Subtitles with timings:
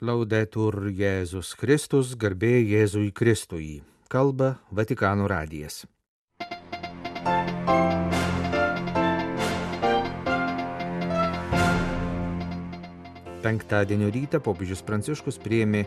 [0.00, 3.82] Laudetur Jėzus Kristus, garbė Jėzui Kristui.
[4.08, 5.82] Kalba Vatikano radijas.
[13.44, 15.84] Penktadienio rytą popiežius Pranciškus priėmė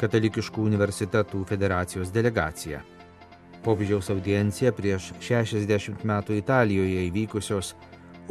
[0.00, 2.80] Katalikiškų universitetų federacijos delegaciją.
[3.68, 7.74] Popiežiaus audiencija prieš 60 metų Italijoje įvykusios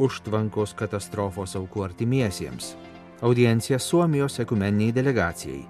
[0.02, 2.74] užtvankos katastrofos aukų artimiesiems
[3.22, 5.62] audiencija Suomijos ekumeniniai delegacijai.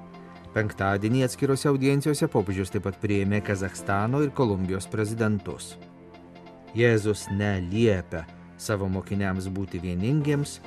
[0.53, 5.75] Penktadienį atskirose audiencijose popiežius taip pat priėmė Kazakstano ir Kolumbijos prezidentus.
[6.77, 8.25] Jėzus neliepia
[8.57, 10.61] savo mokiniams būti vieningiems,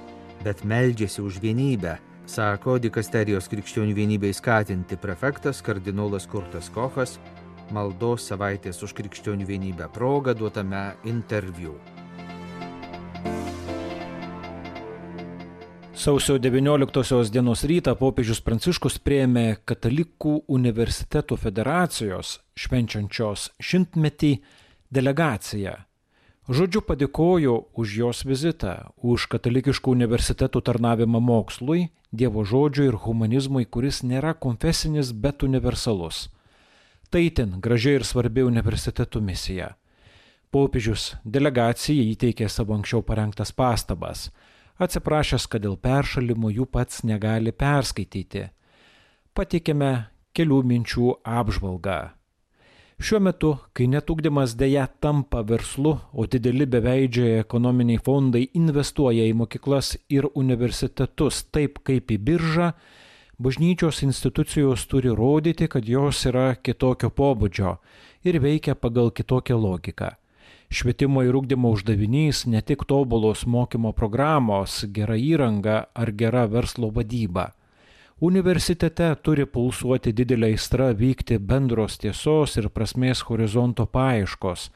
[0.46, 1.96] bet meldžiasi už vienybę,
[2.30, 7.18] sako dikasterijos krikščionių vienybei skatinti prefektas kardinolas Kurtas Kochas
[7.74, 11.74] maldos savaitės už krikščionių vienybę progą duotame interviu.
[15.96, 24.32] Sausio 19 dienos rytą popiežius Pranciškus prieėmė Katalikų universitetų federacijos švenčiančios šimtmetį
[24.92, 25.78] delegaciją.
[26.52, 34.02] Žodžiu padėkoju už jos vizitą, už katalikiškų universitetų tarnavimą mokslui, Dievo žodžiui ir humanizmui, kuris
[34.04, 36.28] nėra konfesinis, bet universalus.
[37.10, 39.78] Tai ten gražiai ir svarbi universitetų misija.
[40.52, 44.28] Popiežius delegacijai įteikė savo anksčiau parengtas pastabas
[44.82, 48.50] atsiprašęs, kad dėl peršalimo jų pats negali perskaityti.
[49.36, 49.92] Patikime
[50.36, 52.00] kelių minčių apžvalgą.
[52.96, 59.98] Šiuo metu, kai netugdymas dėja tampa verslu, o dideli beveidžiai ekonominiai fondai investuoja į mokyklas
[60.08, 62.70] ir universitetus taip kaip į biržą,
[63.36, 67.76] bažnyčios institucijos turi rodyti, kad jos yra kitokio pobūdžio
[68.24, 70.16] ir veikia pagal kitokią logiką.
[70.70, 77.52] Švietimo ir ūkdymo uždavinys ne tik tobulos mokymo programos, gera įranga ar gera verslo vadyba.
[78.26, 84.70] Universitete turi pulsuoti didelė aistra vykti bendros tiesos ir prasmės horizonto paieškos.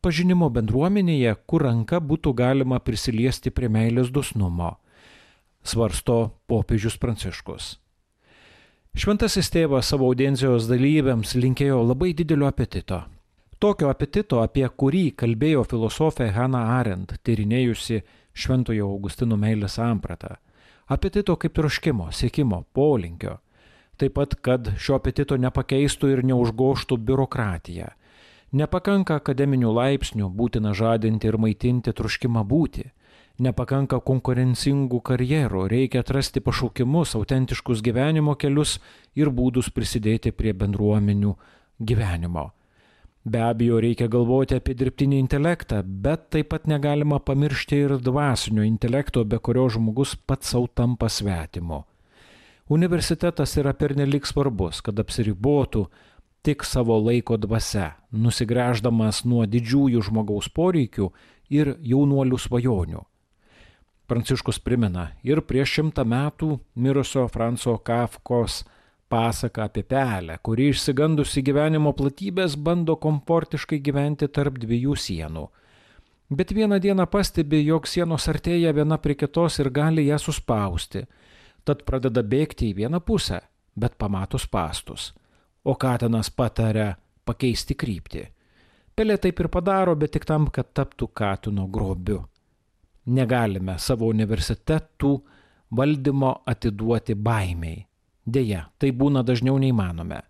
[0.00, 4.76] Pažinimo bendruomenėje, kur ranka būtų galima prisiliesti prie meilės dusnumo.
[5.66, 7.76] Svarsto popiežius Pranciškus.
[8.94, 13.02] Šventasis tėvas savo audiencijos dalyviams linkėjo labai didelio apetito
[13.58, 20.36] Tokio apetito, apie kurį kalbėjo filosofė Hanna Arendt, tyrinėjusi Šventojo Augustino meilės sampratą.
[20.86, 23.40] Apetito kaip troškimo, siekimo, polinkio.
[23.98, 27.88] Taip pat, kad šio apetito nepakeistų ir neužgoštų biurokratija.
[28.54, 32.86] Nepakanka akademinių laipsnių, būtina žadinti ir maitinti troškimą būti.
[33.42, 38.78] Nepakanka konkurencingų karjerų, reikia atrasti pašaukimus, autentiškus gyvenimo kelius
[39.18, 41.34] ir būdus prisidėti prie bendruomenių
[41.82, 42.52] gyvenimo.
[43.28, 49.24] Be abejo, reikia galvoti apie dirbtinį intelektą, bet taip pat negalima pamiršti ir dvasinio intelekto,
[49.28, 51.82] be kurio žmogus pats savo tampa svetimu.
[52.72, 55.84] Universitetas yra pernelik svarbus, kad apsiribotų
[56.46, 61.10] tik savo laiko dvasia, nusigręždamas nuo didžiųjų žmogaus poreikių
[61.52, 63.04] ir jaunuolių svajonių.
[64.08, 68.62] Pranciškus primena ir prieš šimtą metų mirusio Franco Kafkos
[69.08, 75.46] pasaka apie pelę, kuri išsigandusi gyvenimo platybės bando komfortiškai gyventi tarp dviejų sienų.
[76.30, 81.06] Bet vieną dieną pastebi, jog sienos artėja viena prie kitos ir gali ją suspausti,
[81.64, 83.40] tad pradeda bėgti į vieną pusę,
[83.76, 85.14] bet pamato pastus.
[85.64, 88.28] O katinas pataria pakeisti kryptį.
[88.94, 92.24] Pelė taip ir padaro, bet tik tam, kad taptų katino grobiu.
[93.06, 95.12] Negalime savo universitetų
[95.70, 97.87] valdymo atiduoti baimiai
[98.28, 100.20] Deja, tai būna dažniau neįmanome.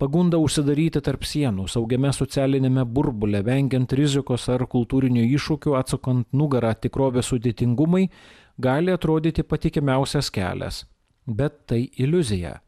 [0.00, 7.30] Pagunda užsidaryti tarp sienų, saugiame socialinėme burbule, vengiant rizikos ar kultūrinių iššūkių, atsakant nugarą tikrovės
[7.32, 8.06] sudėtingumai,
[8.60, 10.82] gali atrodyti patikimiausias kelias.
[11.26, 12.58] Bet tai iliuzija.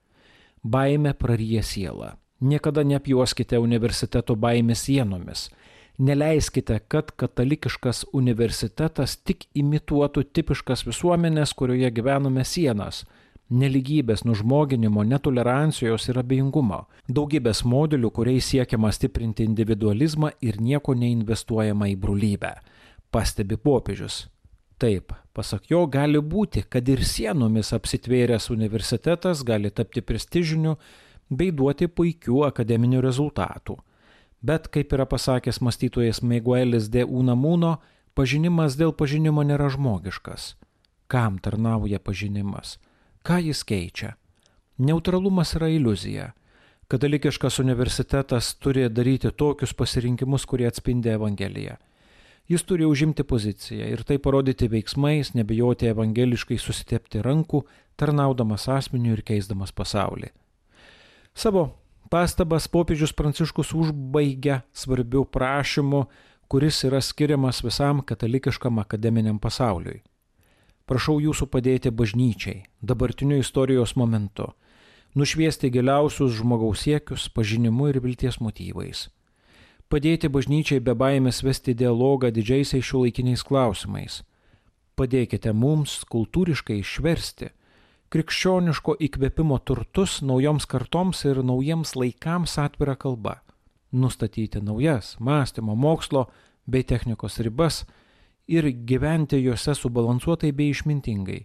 [0.65, 2.15] Baime praryja sielą.
[2.41, 5.49] Niekada neapjuoskite universiteto baimės sienomis.
[5.99, 13.05] Neleiskite, kad katalikiškas universitetas tik imituotų tipiškas visuomenės, kurioje gyvename sienas
[13.51, 21.97] neligybės, nužmoginimo, netolerancijos ir abejingumo, daugybės modelių, kuriais siekiama stiprinti individualizmą ir nieko neinvestuojama į
[22.01, 22.55] brolybę,
[23.11, 24.27] pastebi popiežius.
[24.79, 30.77] Taip, pasak jo, gali būti, kad ir sienomis apsitvėręs universitetas gali tapti prestižiniu
[31.29, 33.75] bei duoti puikių akademinių rezultatų.
[34.39, 37.81] Bet, kaip yra pasakęs mąstytojas Miguelis de Unamuno,
[38.15, 40.53] pažinimas dėl pažinimo nėra žmogiškas.
[41.11, 42.77] Kam tarnauja pažinimas?
[43.29, 44.15] Ką jis keičia?
[44.81, 46.31] Neutralumas yra iliuzija.
[46.89, 51.77] Katalikiškas universitetas turi daryti tokius pasirinkimus, kurie atspindi Evangeliją.
[52.49, 57.67] Jis turi užimti poziciją ir tai parodyti veiksmais, nebijoti evangeliškai susitepti rankų,
[58.01, 60.33] tarnaudamas asmeniu ir keisdamas pasaulį.
[61.37, 61.69] Savo
[62.09, 66.07] pastabas popiežius Pranciškus užbaigia svarbių prašymų,
[66.49, 70.01] kuris yra skiriamas visam katalikiškam akademiniam pasauliui.
[70.89, 74.47] Prašau jūsų padėti bažnyčiai dabartiniu istorijos momentu,
[75.13, 79.09] nušviesti giliausius žmogaus siekius pažinimu ir vilties motyvais.
[79.93, 84.23] Padėti bažnyčiai be baimės vesti dialogą didžiaisiais šiuolaikiniais klausimais.
[84.97, 87.53] Padėkite mums kultūriškai išversti
[88.09, 93.43] krikščioniško įkvėpimo turtus naujoms kartoms ir naujiems laikams atvira kalba,
[93.93, 96.31] nustatyti naujas mąstymo, mokslo
[96.67, 97.83] bei technikos ribas
[98.49, 101.43] ir gyventi juose subalansuotai bei išmintingai.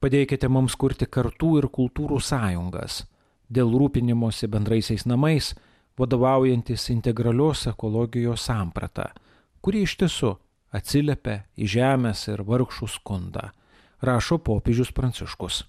[0.00, 3.02] Padėkite mums kurti kartų ir kultūrų sąjungas
[3.50, 5.52] dėl rūpinimosi bendraisiais namais,
[5.98, 9.10] vadovaujantis integralios ekologijos samprata,
[9.60, 10.36] kuri iš tiesų
[10.72, 13.50] atsiliepia į žemės ir vargšų skundą
[14.00, 15.64] rašo popiežius Pranciškus.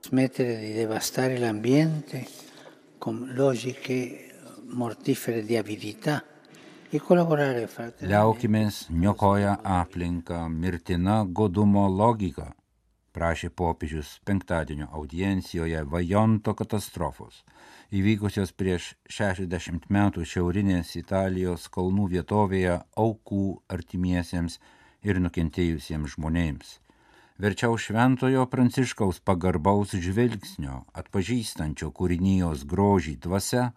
[0.00, 2.26] Smettere di devastare l'ambiente
[2.98, 4.29] con logiche
[8.02, 12.50] Liaukimės niokoja aplinką mirtina godumo logika,
[13.14, 17.44] prašė popiežius penktadienio audiencijoje Vajonto katastrofos
[17.90, 24.60] įvykusios prieš 60 metų šiaurinės Italijos kalnų vietovėje aukų artimiesiems
[25.02, 26.78] ir nukentėjusiems žmonėms.
[27.40, 33.70] Verčiau šventojo pranciškaus pagarbaus žvilgsnio, atpažįstančio kūrinijos grožį dvasia,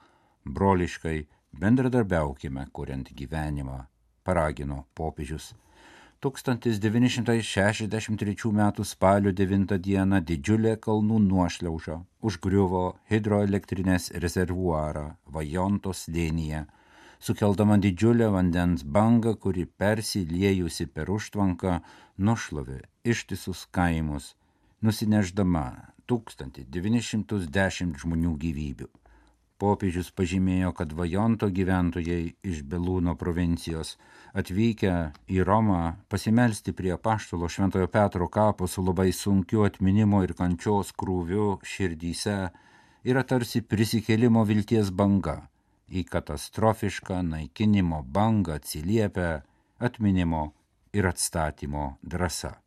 [0.46, 3.86] broliškai bendradarbiaukime, kuriant gyvenimą,
[4.24, 5.54] paragino popiežius
[6.24, 8.74] 1963 m.
[8.84, 10.22] spalio 9 d.
[10.30, 16.66] didžiulė kalnų nuošliauža užgriuvo hidroelektrinės rezervuarą Vajontos slėnyje,
[17.20, 21.82] sukeldama didžiulę vandens bangą, kuri persiliejusi per užtvanką
[22.18, 24.36] nušlovė ištisus kaimus,
[24.80, 29.03] nusineždama 1910 žmonių gyvybių.
[29.64, 33.94] Popiežius pažymėjo, kad Vajonto gyventojai iš Belūno provincijos
[34.36, 34.96] atvykę
[35.32, 35.78] į Romą
[36.12, 41.46] pasimelsti prie paštalo Šventojo Petro kapo su labai sunkiu atminimo ir kančios krūviu
[41.76, 42.36] širdyse
[43.08, 45.38] yra tarsi prisikėlimo vilties banga.
[45.88, 49.32] Į katastrofišką naikinimo bangą atsiliepia
[49.80, 50.44] atminimo
[50.92, 52.58] ir atstatymo drąsa.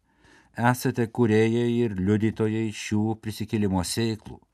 [0.72, 4.45] Esate kuriejai ir liudytojai šių prisikėlimo sėklų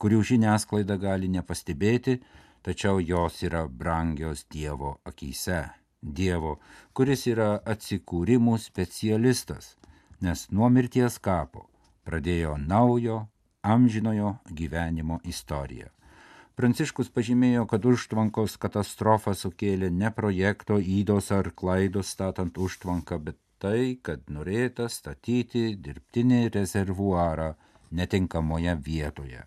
[0.00, 2.20] kurių žiniasklaida gali nepastebėti,
[2.64, 5.66] tačiau jos yra brangios Dievo akise.
[6.00, 6.54] Dievo,
[6.96, 9.74] kuris yra atsikūrimų specialistas,
[10.24, 11.66] nes nuo mirties kapo
[12.08, 13.26] pradėjo naujo,
[13.60, 15.90] amžinojo gyvenimo istoriją.
[16.56, 24.00] Pranciškus pažymėjo, kad užtvankos katastrofa sukėlė ne projekto įdos ar klaidos statant užtvanką, bet tai,
[24.02, 27.52] kad norėta statyti dirbtinį rezervuarą
[27.92, 29.44] netinkamoje vietoje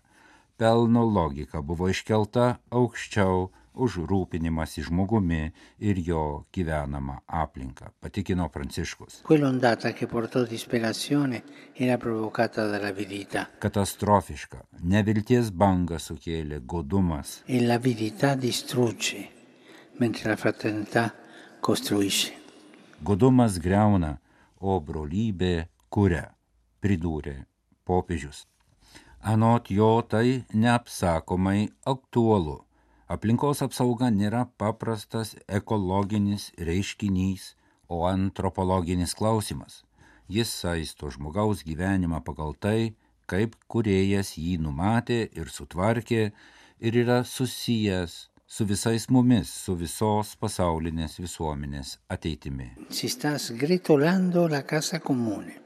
[0.56, 5.50] pelno logika buvo iškelta aukščiau už rūpinimąsi žmogumi
[5.82, 9.22] ir jo gyvenamą aplinką, patikino Pranciškus.
[13.64, 17.40] Katastrofiška, nevilties banga sukėlė godumas.
[23.02, 24.18] Godumas greuna,
[24.60, 26.28] o brolybė kuria,
[26.82, 27.42] pridūrė
[27.84, 28.46] popiežius.
[29.24, 32.58] Anot jo tai neapsakomai aktualu.
[33.08, 37.54] Aplinkos apsauga nėra paprastas ekologinis reiškinys,
[37.88, 39.80] o antropologinis klausimas.
[40.28, 42.92] Jis saisto žmogaus gyvenimą pagal tai,
[43.24, 46.22] kaip kuriejas jį numatė ir sutvarkė
[46.84, 52.74] ir yra susijęs su visais mumis, su visos pasaulinės visuomenės ateitimi.
[52.92, 55.62] Si sta sgretolando la casa comune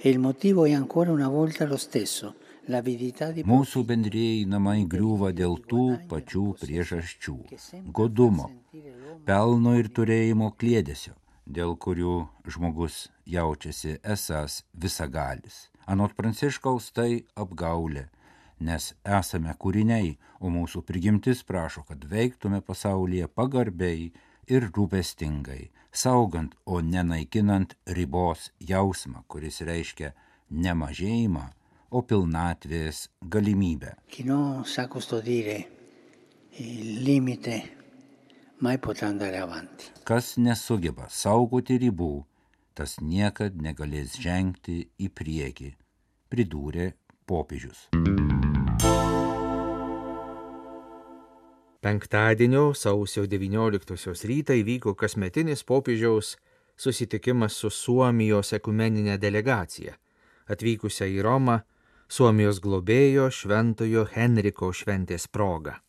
[0.00, 2.40] e il motivo è ancora una volta lo stesso
[2.70, 7.34] Mūsų bendrėjai namai griūva dėl tų pačių priežasčių-
[7.98, 8.50] godumo,
[9.26, 11.14] pelno ir turėjimo klėdėsio,
[11.46, 15.70] dėl kurių žmogus jaučiasi esas visagalis.
[15.86, 18.06] Anot Pranciškaus tai apgaulė,
[18.60, 24.12] nes esame kūriniai, o mūsų prigimtis prašo, kad veiktume pasaulyje pagarbiai
[24.46, 30.12] ir rūpestingai, saugant, o nenaikinant ribos jausmą, kuris reiškia
[30.50, 31.50] nemažėjimą
[31.92, 33.92] o pilnatvės galimybę.
[40.08, 42.12] Kas nesugeba saugoti ribų,
[42.74, 45.72] tas niekad negalės žengti į priekį,
[46.32, 46.92] pridūrė
[47.28, 47.90] popiežius.
[51.82, 56.36] Penktadienio sausio 19 rytą įvyko kasmetinis popiežiaus
[56.78, 59.96] susitikimas su Suomijos ekumeninė delegacija,
[60.46, 61.58] atvykusią į Romą
[62.12, 65.80] Suomijos globėjo Šventojo Henriko šventės proga.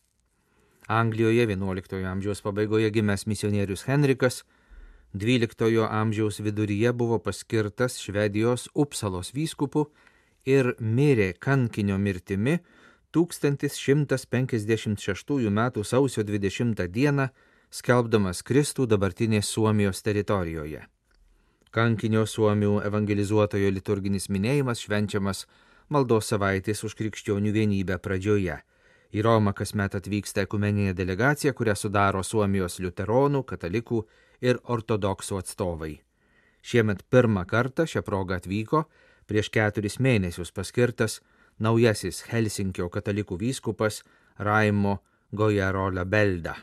[0.88, 4.40] Anglijoje XI amžiaus pabaigoje gimęs misionierius Henrikas
[5.12, 9.92] XII amžiaus viduryje buvo paskirtas Švedijos Upsalos vyskupu
[10.46, 12.58] ir mirė kankinio mirtimi
[13.12, 15.70] 1156 m.
[15.84, 17.28] sausio 20 d.
[17.68, 20.88] skelbdamas Kristų dabartinės Suomijos teritorijoje.
[21.70, 25.46] Kankinio Suomių evangelizuotojo liturginis minėjimas švenčiamas
[25.88, 28.58] maldos savaitės už krikščionių vienybę pradžioje.
[29.14, 34.02] Į Romą kasmet atvyksta ekumeninė delegacija, kurią sudaro Suomijos liuteronų, katalikų
[34.42, 35.94] ir ortodoksų atstovai.
[36.64, 38.84] Šiemet pirmą kartą šią progą atvyko
[39.28, 41.20] prieš keturis mėnesius paskirtas
[41.60, 44.02] naujasis Helsinkio katalikų vyskupas
[44.38, 44.98] Raimo
[45.32, 46.56] Gojarola Belda.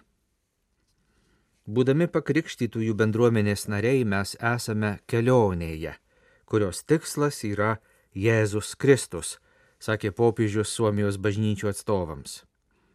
[1.72, 5.94] Būdami pakrikštytųjų bendruomenės nariai mes esame kelionėje,
[6.50, 7.78] kurios tikslas yra
[8.16, 9.38] Jėzus Kristus,
[9.80, 12.44] sakė popiežius Suomijos bažnyčių atstovams.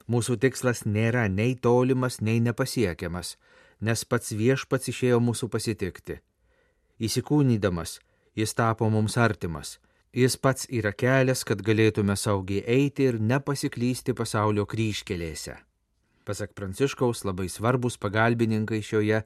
[0.06, 3.36] Mūsų tikslas nėra nei tolimas, nei nepasiekiamas,
[3.80, 6.20] nes pats viešpats išėjo mūsų pasitikti.
[7.00, 7.98] Įsikūnydamas,
[8.36, 9.78] jis tapo mums artimas,
[10.16, 15.58] Jis pats yra kelias, kad galėtume saugiai eiti ir nepasiklysti pasaulio kryškelėse.
[16.24, 19.18] Pasak Pranciškaus, labai svarbus pagalbininkai šioje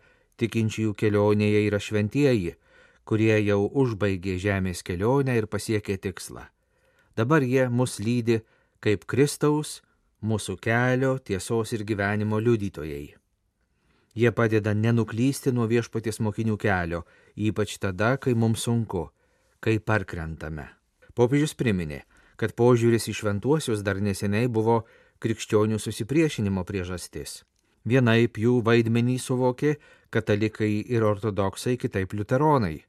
[0.43, 2.57] tikinčiųjų kelionėje yra šventieji,
[3.05, 6.47] kurie jau užbaigė žemės kelionę ir pasiekė tikslą.
[7.17, 8.41] Dabar jie mus lydi
[8.81, 9.81] kaip Kristaus,
[10.23, 13.17] mūsų kelio, tiesos ir gyvenimo liudytojai.
[14.15, 17.05] Jie padeda nenuklysti nuo viešpaties mokinių kelio,
[17.37, 19.07] ypač tada, kai mums sunku,
[19.63, 20.67] kai parkrentame.
[21.15, 22.03] Popiežius priminė,
[22.41, 24.83] kad požiūris į šventuosius dar neseniai buvo
[25.23, 27.43] krikščionių susipriešinimo priežastis.
[27.85, 29.77] Vienaip jų vaidmenį suvokė
[30.13, 32.81] katalikai ir ortodoksai, kitaip liuteronai.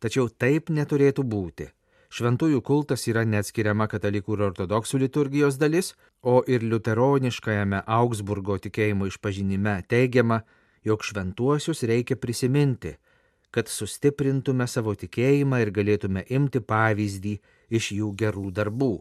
[0.00, 1.70] Tačiau taip neturėtų būti.
[2.16, 9.80] Šventųjų kultas yra neatskiriama katalikų ir ortodoksų liturgijos dalis, o ir liuteroniškajame Augsburgo tikėjimo išpažinime
[9.90, 10.42] teigiama,
[10.86, 12.94] jog šventuosius reikia prisiminti,
[13.50, 17.34] kad sustiprintume savo tikėjimą ir galėtume imti pavyzdį
[17.74, 18.94] iš jų gerų darbų.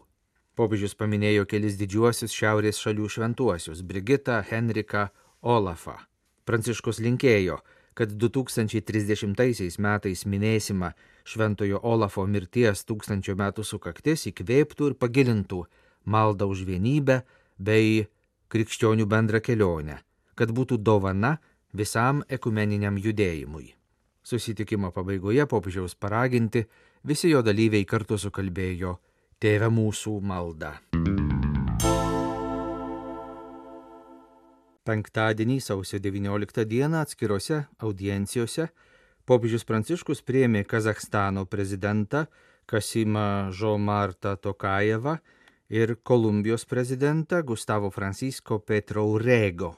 [0.56, 5.10] Popiežius paminėjo kelis didžiuosius šiaurės šalių šventuosius- Brigitą, Henriką,
[5.44, 5.98] Olafą.
[6.46, 7.60] Pranciškus linkėjo,
[7.96, 10.92] kad 2030 metais minėsima
[11.26, 15.64] Šventojo Olafo mirties tūkstančio metų sukaktis įkvėptų ir pagilintų
[16.06, 17.22] maldą už vienybę
[17.58, 18.06] bei
[18.52, 19.98] krikščionių bendrą kelionę,
[20.36, 21.38] kad būtų dovana
[21.74, 23.74] visam ekumeniniam judėjimui.
[24.26, 26.66] Susitikimo pabaigoje popiežiaus paraginti
[27.04, 28.98] visi jo dalyviai kartu sukalbėjo
[29.40, 30.72] Tėve mūsų maldą.
[34.86, 38.68] Penktadienį sausio 19 dieną atskirose audiencijose
[39.26, 42.28] popiežius Pranciškus priėmė Kazakstano prezidentą
[42.70, 45.16] Kasimą Žomartą Tokajevą
[45.74, 49.72] ir Kolumbijos prezidentą Gustavo Francisco Petro Urego.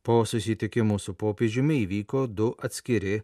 [0.00, 3.20] Po susitikimų su popiežiumi įvyko du atskiri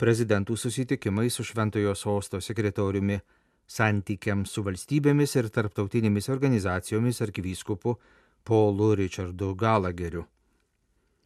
[0.00, 3.20] prezidentų susitikimai su Šventojo sosto sekretoriumi
[3.68, 7.98] santykiams su valstybėmis ir tarptautinėmis organizacijomis arkivyskupu
[8.44, 10.24] Paulu Richardu Galageriu.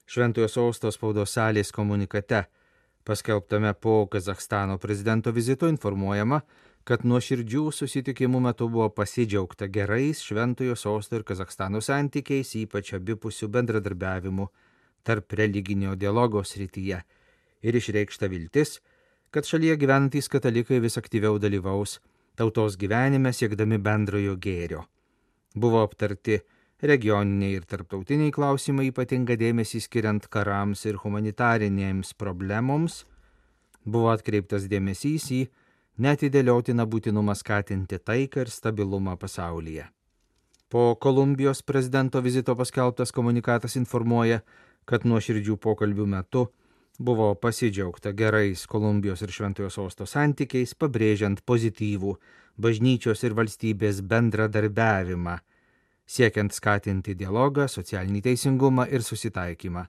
[0.06, 2.42] Šventojo sosto spaudos salės komunikate,
[3.08, 6.42] paskelbtame po Kazakstano prezidento vizito, informuojama,
[6.84, 13.48] kad nuo širdžių susitikimų metu buvo pasidžiaugta gerais Šventojo sosto ir Kazakstano santykiais, ypač abipusių
[13.54, 14.46] bendradarbiavimų
[15.02, 17.00] tarp religinio dialogo srityje
[17.66, 18.80] ir išreikšta viltis,
[19.30, 21.96] kad šalyje gyventys katalikai vis aktyviau dalyvaus
[22.36, 24.84] tautos gyvenime siekdami bendrojo gėrio.
[25.56, 26.42] Buvo aptarti
[26.82, 33.04] regioniniai ir tarptautiniai klausimai ypatinga dėmesį skiriant karams ir humanitarinėms problemoms,
[33.84, 35.40] buvo atkreiptas dėmesys į
[36.02, 39.88] netidėliotiną būtinumą skatinti taiką ir stabilumą pasaulyje.
[40.68, 44.42] Po Kolumbijos prezidento vizito paskelbtas komunikatas informuoja,
[44.84, 46.48] kad nuo širdžių pokalbių metu
[46.98, 52.14] Buvo pasidžiaugta gerais Kolumbijos ir Šventojo sosto santykiais, pabrėžiant pozityvų
[52.56, 55.34] bažnyčios ir valstybės bendradarbiavimą,
[56.06, 59.86] siekiant skatinti dialogą, socialinį teisingumą ir susitaikymą,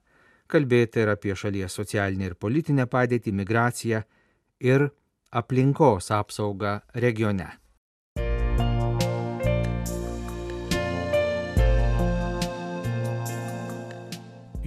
[0.49, 4.01] kalbėti ir apie šalies socialinę ir politinę padėtį, migraciją
[4.59, 4.89] ir
[5.31, 7.51] aplinkos apsaugą regione.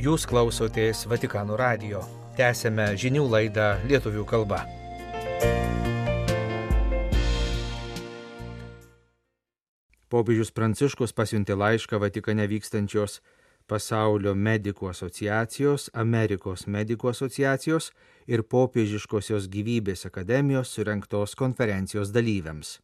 [0.00, 2.00] Jūs klausotės Vatikano radio.
[2.38, 4.62] Tęsėme žinių laidą lietuvių kalba.
[10.10, 13.20] Popiežius Pranciškus pasiuntė laišką Vatikane vykstančios
[13.70, 17.92] Pasaulio medikų asociacijos, Amerikos medikų asociacijos
[18.26, 22.80] ir Popiežiškosios gyvybės akademijos surinktos konferencijos dalyviams.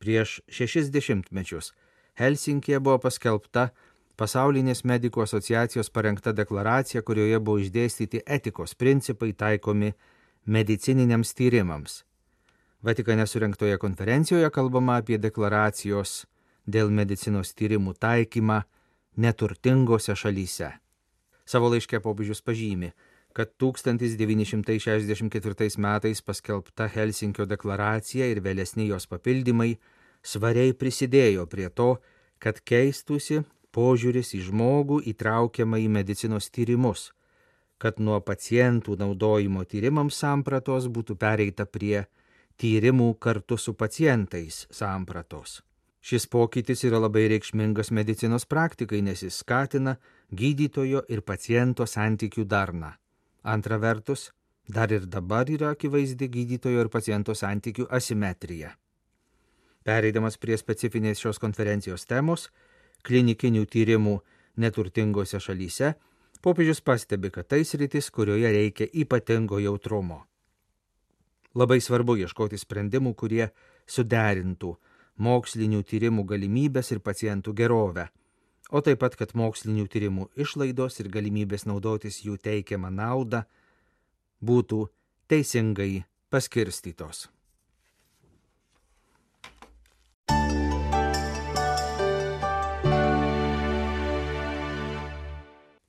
[0.00, 1.74] Prieš šešis dešimtmečius
[2.16, 3.68] Helsinkije buvo paskelbta
[4.16, 9.92] Pasaulinės medikų asociacijos parengta deklaracija, kurioje buvo išdėstyti etikos principai taikomi
[10.46, 12.02] medicininiams tyrimams.
[12.82, 16.26] Vatikane surinktoje konferencijoje kalbama apie deklaracijos
[16.66, 18.62] dėl medicinos tyrimų taikymą
[19.22, 20.72] neturtingose šalyse.
[21.46, 22.90] Savo laiške popiežius pažymi,
[23.32, 29.78] kad 1964 metais paskelbta Helsinkio deklaracija ir vėlesni jos papildymai
[30.22, 31.96] svariai prisidėjo prie to,
[32.42, 37.12] kad keistusi požiūris į žmogų įtraukiamą į medicinos tyrimus,
[37.78, 42.06] kad nuo pacientų naudojimo tyrimams sampratos būtų pereita prie
[42.60, 45.60] tyrimų kartu su pacientais sampratos.
[46.02, 49.96] Šis pokytis yra labai reikšmingas medicinos praktikai, nes jis skatina
[50.34, 52.90] gydytojo ir paciento santykių darną.
[53.42, 54.32] Antra vertus,
[54.66, 58.72] dar ir dabar yra akivaizdi gydytojo ir paciento santykių asimetrija.
[59.86, 62.48] Pereidamas prie specifinės šios konferencijos temos,
[63.06, 64.18] klinikinių tyrimų
[64.62, 65.94] neturtingose šalyse,
[66.42, 70.24] popiežius pastebi, kad tai sritis, kurioje reikia ypatingo jautrumo.
[71.54, 73.50] Labai svarbu ieškoti sprendimų, kurie
[73.86, 74.76] suderintų
[75.22, 78.08] mokslinių tyrimų galimybės ir pacientų gerovę
[78.72, 83.42] o taip pat, kad mokslinių tyrimų išlaidos ir galimybės naudotis jų teikiamą naudą
[84.40, 84.86] būtų
[85.28, 87.28] teisingai paskirstytos.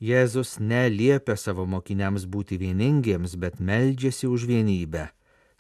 [0.04, 5.08] Jėzus neliepia savo mokiniams būti vieningiems, bet meldžiasi už vienybę.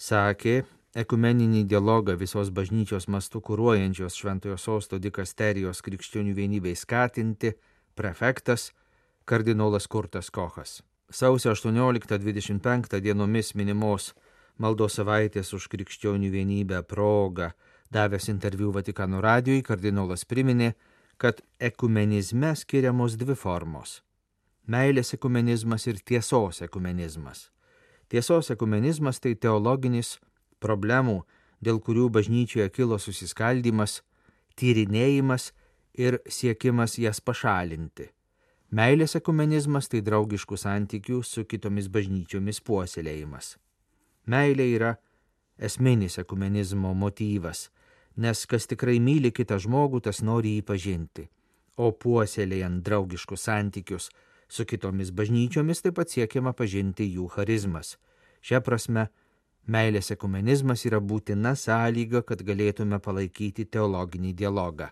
[0.03, 0.65] Sakė,
[0.99, 7.53] ekumeninį dialogą visos bažnyčios mastu kūruojančios Šventojo Sosto dikasterijos krikščionių vienybei skatinti
[7.95, 8.73] prefektas
[9.23, 10.81] kardinolas Kurtas Kochas.
[11.07, 14.09] Sausio 18-25 dienomis minimos
[14.59, 17.53] maldos savaitės už krikščionių vienybę progą
[17.87, 20.73] davęs interviu Vatikano radijui, kardinolas priminė,
[21.15, 21.39] kad
[21.71, 24.01] ekumenizme skiriamos dvi formos-
[24.75, 27.53] meilės ekumenizmas ir tiesos ekumenizmas.
[28.13, 30.19] Tiesos ekumenizmas tai teologinis
[30.61, 31.23] problemų,
[31.65, 34.03] dėl kurių bažnyčioje kilo susiskaldimas,
[34.53, 35.47] tyrinėjimas
[35.97, 38.11] ir siekimas jas pašalinti.
[38.69, 43.55] Meilės ekumenizmas tai draugiškų santykių su kitomis bažnyčiomis puoselėjimas.
[44.29, 44.91] Meilė yra
[45.57, 47.71] esminis ekumenizmo motyvas,
[48.17, 51.25] nes kas tikrai myli kitą žmogų, tas nori jį pažinti.
[51.81, 54.11] O puoselėjant draugiškus santykius
[54.47, 57.97] su kitomis bažnyčiomis taip pat siekiama pažinti jų charizmas.
[58.43, 59.09] Šia prasme,
[59.63, 64.89] Meilės ekumenizmas yra būtina sąlyga, kad galėtume palaikyti teologinį dialogą,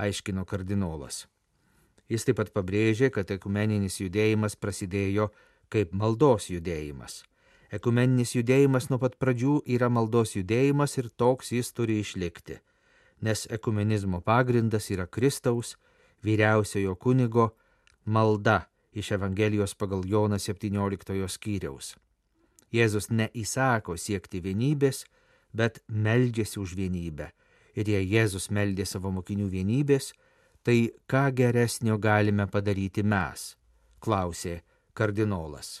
[0.00, 1.26] aiškino kardinolas.
[2.08, 5.28] Jis taip pat pabrėžė, kad ekumeninis judėjimas prasidėjo
[5.68, 7.20] kaip maldos judėjimas.
[7.68, 12.62] Ekumeninis judėjimas nuo pat pradžių yra maldos judėjimas ir toks jis turi išlikti,
[13.20, 15.76] nes ekumenizmo pagrindas yra Kristaus,
[16.24, 17.50] vyriausiojo kunigo,
[18.04, 18.62] malda
[18.94, 21.94] iš Evangelijos pagal Joną 17 skyriaus.
[22.74, 25.04] Jėzus neįsako siekti vienybės,
[25.54, 27.30] bet meldžiasi už vienybę.
[27.74, 30.12] Ir jei Jėzus meldė savo mokinių vienybės,
[30.62, 33.54] tai ką geresnio galime padaryti mes?
[34.04, 34.60] klausė
[34.92, 35.80] kardinolas.